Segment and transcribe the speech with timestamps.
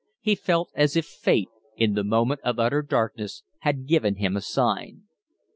[0.19, 4.41] He felt as if fate, in the moment of utter darkness, had given him a
[4.41, 5.03] sign.